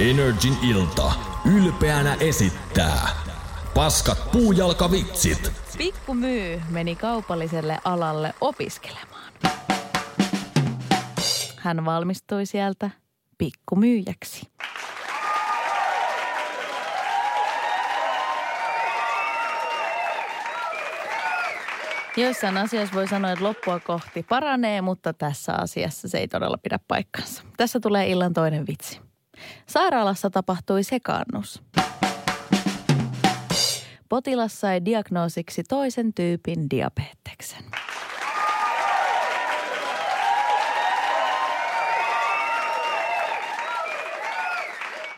[0.00, 1.12] Energin ilta
[1.56, 3.08] ylpeänä esittää
[3.74, 5.52] Paskat puujalkavitsit.
[5.78, 9.32] Pikku Myy meni kaupalliselle alalle opiskelemaan.
[11.56, 12.90] Hän valmistui sieltä
[13.38, 14.46] pikkumyyjäksi.
[22.16, 26.78] Joissain asioissa voi sanoa, että loppua kohti paranee, mutta tässä asiassa se ei todella pidä
[26.88, 27.42] paikkansa.
[27.56, 29.09] Tässä tulee illan toinen vitsi.
[29.66, 31.62] Sairaalassa tapahtui sekaannus.
[34.08, 37.64] Potilas sai diagnoosiksi toisen tyypin diabeteksen.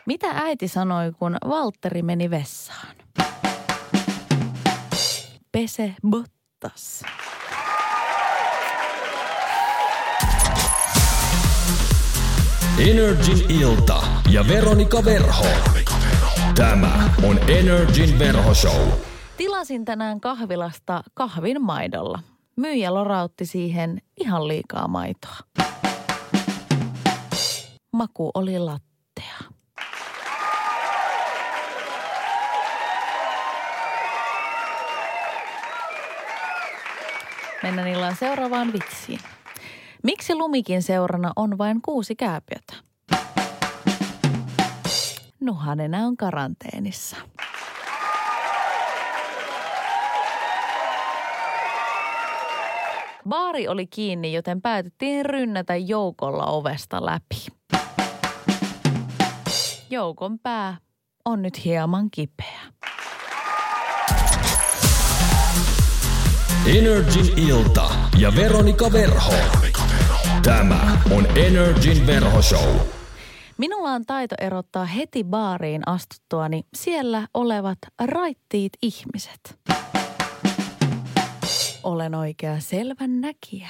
[0.05, 2.95] Mitä äiti sanoi, kun Valtteri meni vessaan?
[5.51, 7.03] Pese Bottas.
[12.87, 15.45] Energin ilta ja Veronika Verho.
[16.55, 18.87] Tämä on Energin verhoshow.
[19.37, 22.19] Tilasin tänään kahvilasta kahvin maidolla.
[22.55, 25.37] Myyjä lorautti siihen ihan liikaa maitoa.
[27.93, 29.37] Maku oli lattea.
[37.63, 39.19] Mennään illan seuraavaan vitsiin.
[40.03, 42.92] Miksi lumikin seurana on vain kuusi kääpiötä?
[45.43, 47.17] Nuhanenä on karanteenissa.
[53.29, 57.45] Baari oli kiinni, joten päätettiin rynnätä joukolla ovesta läpi.
[59.89, 60.77] Joukon pää
[61.25, 62.59] on nyt hieman kipeä.
[66.77, 69.33] Energin ilta ja Veronika Verho.
[70.43, 73.02] Tämä on Energin verhoshow.
[73.57, 79.59] Minulla on taito erottaa heti baariin astuttuani siellä olevat raittiit ihmiset.
[81.83, 83.69] Olen oikea selvän näkijä.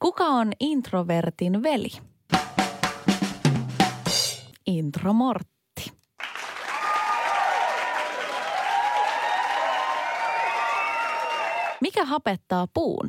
[0.00, 1.90] Kuka on introvertin veli?
[4.66, 5.51] Intromortti.
[11.82, 13.08] Mikä hapettaa puun?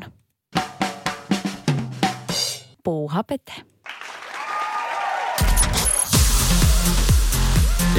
[2.84, 3.54] Puuhapete.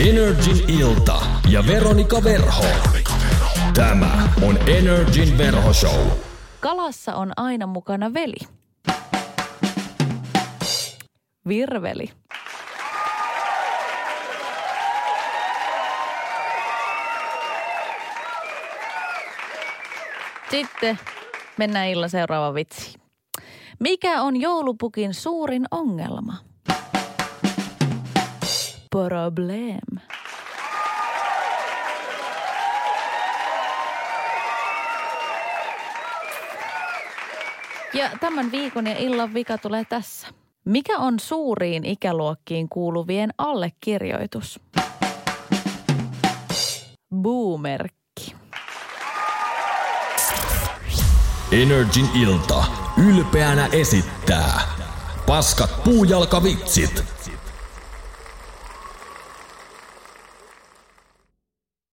[0.09, 2.65] Energin ilta ja Veronika Verho.
[3.75, 6.07] Tämä on Energin verhoshow.
[6.61, 8.49] Kalassa on aina mukana veli.
[11.49, 12.11] Virveli.
[20.55, 20.99] Sitten
[21.59, 22.99] mennään illan seuraava vitsi.
[23.81, 26.35] Mikä on joulupukin suurin ongelma?
[28.91, 29.99] Problem.
[37.95, 40.29] Ja tämän viikon ja illan vika tulee tässä.
[40.65, 44.61] Mikä on suuriin ikäluokkiin kuuluvien allekirjoitus?
[47.23, 48.04] Boomerkki.
[51.63, 52.65] Energin ilta
[52.97, 54.61] ylpeänä esittää
[55.27, 57.14] Paskat puujalkavitsit.